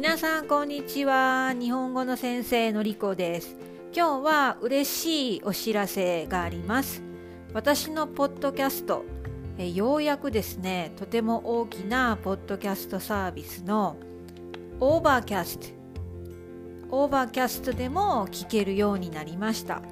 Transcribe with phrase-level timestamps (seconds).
[0.00, 1.52] 皆さんこんにちは。
[1.52, 3.54] 日本語の先生のりこです。
[3.94, 7.02] 今日は嬉しいお知らせがあります。
[7.52, 9.04] 私のポッドキャスト
[9.58, 13.98] えようやくですねとても大きなポッドキャストサービスの
[14.80, 15.66] オーバーキャスト
[16.88, 19.82] オーバーキャストでも聞けるようになりました、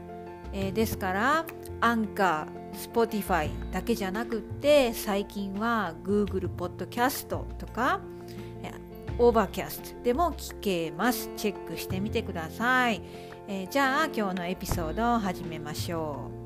[0.55, 1.45] え、ですから
[1.83, 8.01] アンカー Spotify だけじゃなくって最近は Google ポッドキャストとか
[9.21, 11.29] オーバーキャストでも聞けます。
[11.37, 13.03] チェックしてみてください。
[13.49, 16.39] えー、じゃあ今日のエピソードを始めましょう。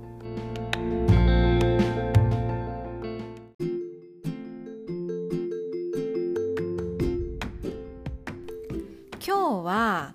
[9.25, 10.15] 今日は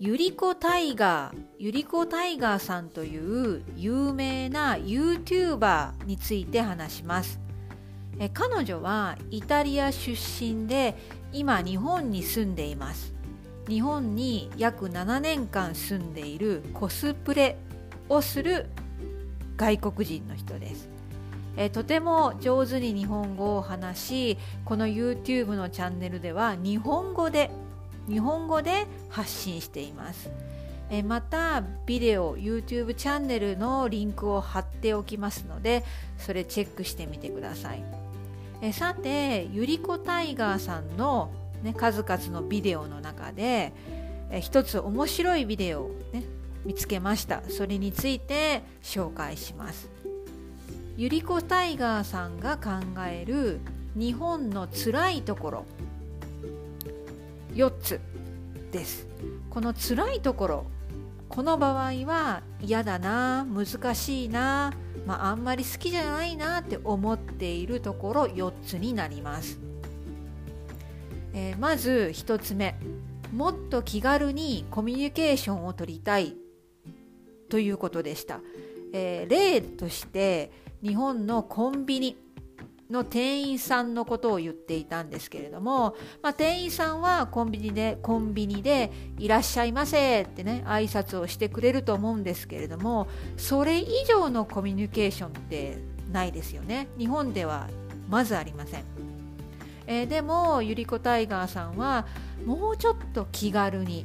[0.00, 7.38] ゆりこタイガーゆりこタイガーさんという有名な YouTuber について話します。
[8.18, 10.96] え彼女はイタリア出身で
[11.34, 13.12] 今日本に住んでいます。
[13.66, 17.56] 日本に約7年間住んでいるコスプレ
[18.08, 18.66] をする
[19.56, 20.88] 外国人の人です。
[21.56, 27.50] えとても上手に日本語を話しこの YouTube のチャンネルでは日本語で
[28.08, 30.30] 日本語で発信しています。
[30.88, 35.82] えまたビデオ YouTube チャンネルのリンクを貼っておきますので
[36.16, 38.03] それチェックしてみてください。
[38.64, 41.30] えさてゆりこタイガーさんの、
[41.62, 43.74] ね、数々のビデオの中で
[44.30, 46.24] え一つ面白いビデオを、ね、
[46.64, 47.42] 見つけました。
[47.50, 49.90] それについて紹介します。
[50.96, 52.70] ゆりこタイガーさんが考
[53.06, 53.60] える
[53.94, 55.64] 日本の辛いところ。
[57.52, 58.00] 4つ
[58.72, 59.06] です。
[59.50, 60.66] この辛いところ。
[61.28, 64.72] この場合は嫌だな難しいな
[65.06, 69.58] まあ、あんまり好きじゃないなって思っているところ4つになります、
[71.34, 72.76] えー、まず1つ目。
[73.32, 76.36] もっと気軽にコミュニケーションを取りたい。
[77.48, 78.40] ということでした、
[78.92, 80.50] えー、例として
[80.82, 82.23] 日本のコンビニ。
[82.90, 95.78] の店員さんのことを言っていたんですけれども、まあ、店員さんはコンビニでコンビニでいらっしゃいませってね挨拶をしてくれると思うんですけれどもそれ以上のコミュニケーションって
[96.12, 96.88] ないですよね。
[96.98, 97.68] 日本では
[98.08, 98.84] まずありません、
[99.86, 102.06] えー、でもゆりこタイガーさんは
[102.44, 104.04] もうちょっと気軽に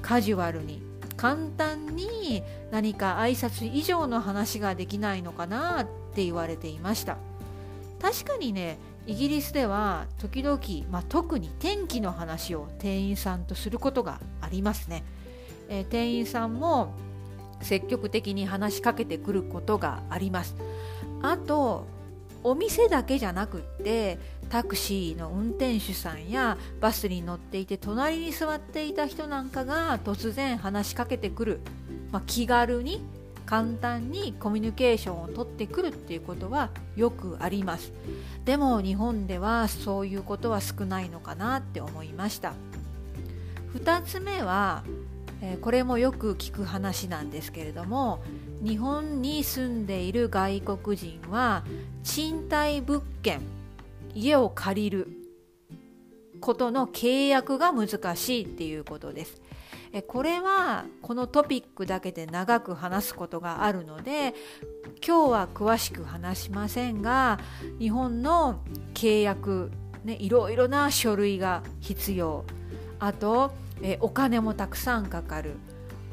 [0.00, 0.80] カジュアルに
[1.16, 7.18] 簡単に何か挨拶以上の話ができないのかなって言われていました。
[8.00, 15.04] 確かにねイギリスでは時々、まあ、特に天気の話を店員さんとすることがありますね、
[15.68, 16.94] えー、店員さんも
[17.62, 20.56] 積極的に話しかけてくることがあります。
[21.22, 21.86] あと
[22.42, 24.18] お店だけじゃなくって
[24.48, 31.60] タクシーの運転手さんやバスに乗っていて隣に座っていた人なんかが突然話しかけてくる、
[32.10, 33.02] まあ、気軽に
[33.50, 37.92] 簡単にコミュニケーションを取ってくるっていうことはよくあります。
[38.44, 42.52] でも日本ではそういうことは少ないのかなって思いました。
[43.74, 44.84] 2つ目は
[45.62, 48.22] これもよく聞く話なんですけれども
[48.62, 51.64] 日本に住んでいる外国人は
[52.04, 53.40] 賃貸物件
[54.14, 55.08] 家を借りる
[56.40, 59.42] ことの契約が難しいっていうことです。
[60.06, 64.34] これはこのトピックだけで長く話すことがあるので
[65.04, 67.40] 今日は詳しく話しませんが
[67.78, 68.62] 日本の
[68.94, 69.72] 契約、
[70.04, 72.44] ね、いろいろな書類が必要。
[73.00, 73.52] あと
[73.82, 75.54] えお金もたくさんかかる。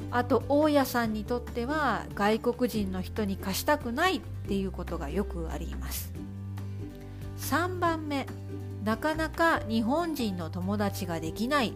[0.09, 6.13] あと大家さんにとっては外国人の人に貸したくないっていうことがよくあります。
[7.39, 8.25] 3番目
[8.83, 11.73] なかなか日本人の友達ができない。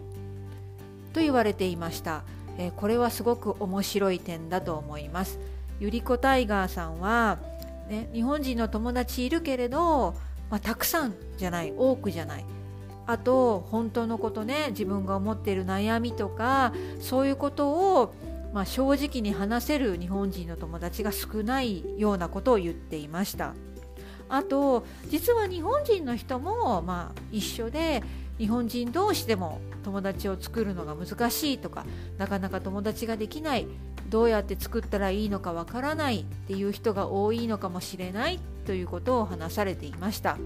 [1.12, 2.22] と言われていました、
[2.58, 5.38] えー、これはすごく面白い点だと思います。
[5.80, 7.38] ゆりこタイガーさんは、
[7.88, 10.14] ね、日本人の友達いるけれど、
[10.50, 12.44] まあ、たくさんじゃない多くじゃない。
[13.06, 17.70] あと本当のことね自分が思っている悩みとかそういうこと
[18.00, 18.14] を、
[18.54, 23.54] まあ、正直に話せる日本人の友達が少ないようなことを言っていました。
[24.32, 28.02] あと実は日本人の人も、まあ、一緒で
[28.38, 31.84] 日本人同士でも友達を作るのが難しいとか
[32.16, 33.66] なかなか友達ができない
[34.08, 40.38] どうやって作ったらいいのかわからないっていう人が多いのかもしれないということを話されていました。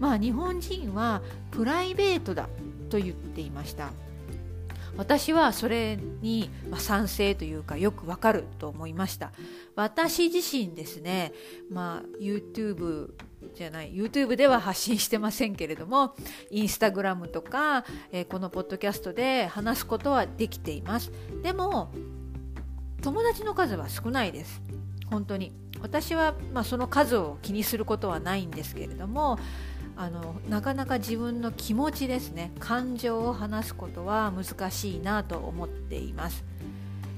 [0.00, 1.22] まあ日本人は
[1.52, 2.48] プライベートだ
[2.90, 3.90] と言っていました。
[4.96, 9.32] 私はそれに賛成というかよくわかると思いました。
[9.74, 11.32] 私自身ですね、
[11.70, 13.12] まあ、YouTube
[13.54, 16.14] じゃない YouTube では発信してませんけれども
[16.50, 21.12] インスタグラムとか、えー、このポッドキャストで話すことはできています。
[21.42, 21.92] でも
[23.02, 24.62] 友達の数は少ないです。
[25.10, 25.52] 本当に。
[25.80, 29.38] 私は、まあ、その数を気にすることはないんですけれども
[29.96, 36.44] あのなかなか自分の気持ちですね感情を話すことは難しいなと思っています。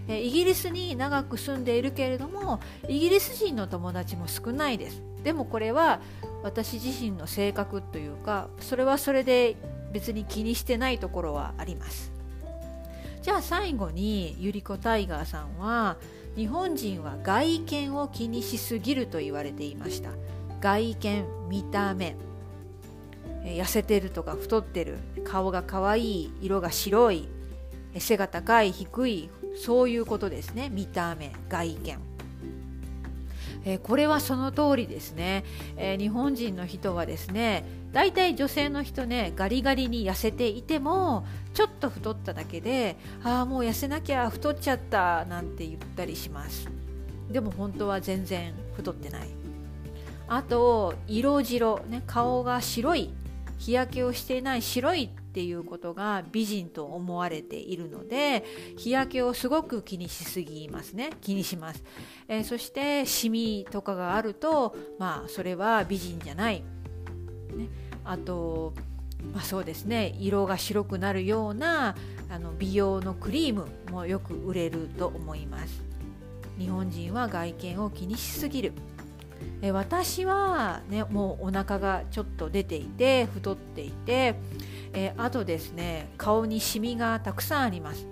[0.09, 5.03] イギリスに長く住んでいるけれどもイギリス人の友達も少ないです。
[5.25, 6.01] でもこれは
[6.45, 9.57] 私自身の性格というかそれはそれで
[9.93, 12.13] 別に気にしてないところはあります。
[13.23, 15.97] じゃあ最後にゆりこタイガーさんは
[16.37, 20.11] 日本人は外見を気にしすぎると言われていました。
[20.61, 22.15] 外見見た目。
[23.55, 27.29] 痩せてるとか太ってる顔が可愛い色が白い
[27.99, 30.69] 背が高い低いそういうことですね。
[30.71, 31.99] 見た目外見。
[33.65, 35.45] えこれはその通りですね、
[35.77, 46.69] えー、日本人の人はですね大体女性の人ねガリガリに痩せていてもちょっと太っただけでああもう痩せなきゃ太っちゃったなんて言ったりします。
[47.31, 49.29] でも本当は全然太ってない。
[50.29, 53.13] あと色白ね顔が白い
[53.59, 58.45] 日焼けをしていない白いっていうことが美人と思われているので
[58.77, 61.11] 日焼けをすごく気にしすぎますね。
[61.21, 61.83] 気にします、
[62.29, 66.63] えー、そしてシミとかがあるとまあそれは美人じゃない、
[67.55, 67.69] ね、
[68.05, 68.73] あと
[69.33, 70.15] まあ、そうですね。
[70.19, 71.97] 色が白くなるような
[72.29, 75.83] あの美容のクリームもよく売れると思います。
[76.59, 78.73] 日本人は外見を気にしすぎる。
[79.63, 84.35] え私は、ね、もうお腹がちょっと出ていて太っていて、
[84.93, 88.07] えあとですね顔にシミがたくさんあります。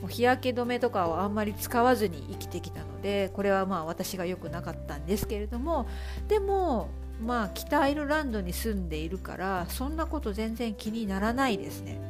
[0.00, 5.86] もう日焼け止めとかをあんまり使わずに生きてきたのでこれはまあ私が良くなかったんですけれども
[6.26, 6.88] でも
[7.22, 12.00] まあ北アイルランドに住んでいるからそんなこと全然気にならないですね。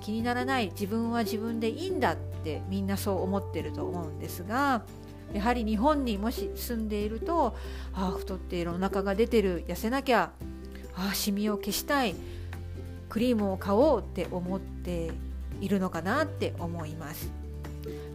[0.00, 0.70] 気にならない。
[0.70, 4.82] 自分は自分でいいんだってみんなそう思ってると思うんですが
[5.34, 7.56] やはり日本にもし住んでいると
[7.94, 10.32] ああ太っているお腹が出てる痩せなきゃ
[10.94, 12.14] ああシミを消したい
[13.08, 15.10] クリームを買おうって思って
[15.60, 17.30] いるのかなって思います。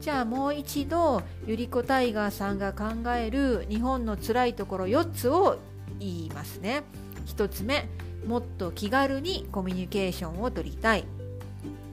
[0.02, 5.60] じゃあもう一度ゆりこタイガーさんが考える日本の辛いところ4つを
[6.00, 6.84] 言いますね。
[7.28, 7.88] 1つ目
[8.26, 11.06] もっと気軽にコミュニケーションを取りたい。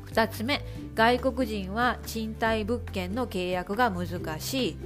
[0.07, 4.77] 2つ目外国人は賃貸物件の契約が難しい。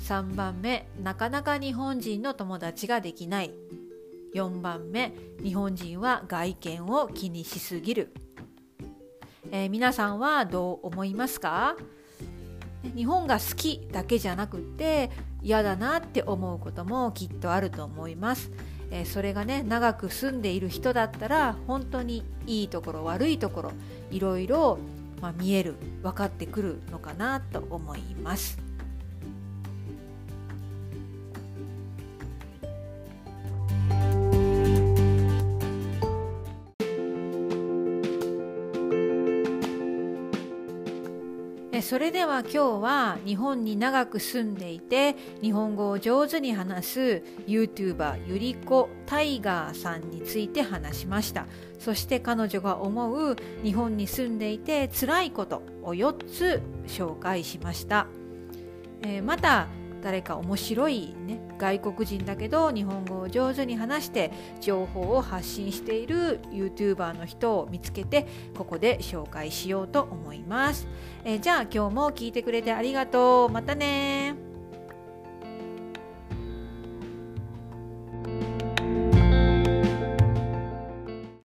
[0.00, 3.52] 3番目なかなか日本人の友達ができない。
[4.34, 5.12] 4番目
[5.42, 8.12] 日本人は外見を気にしすぎる、
[9.50, 11.76] えー、皆さんはどう思いますか？
[12.94, 15.10] 日本が好きだけじゃなくて
[15.42, 18.52] 嫌だなって思うこともきっとあると思います、
[18.90, 23.72] えー、それがね長く住んでいる人だったら本当にいいところ悪いところ
[24.10, 24.78] いろいろ、
[25.20, 28.67] まあ、見える分かってくるのかなと思います。
[41.82, 51.46] それでは今日は日本に長く住んでいて日本語を上手に話す YouTuber ゆりこタイガーさんについて話しました。
[51.78, 58.08] そして彼女が思う日本に住んでいて辛いことを4つ紹介しました、
[59.02, 59.68] えー、また
[60.02, 68.26] 誰か面白い、ね、外国人だけど日本語を上手に話して情報を発信している YouTuber の人を見つけて
[68.56, 70.86] ここで紹介しようと思います、
[71.24, 73.52] え、じゃあ今日も聞いてくれてありがとう。
[73.52, 74.47] またね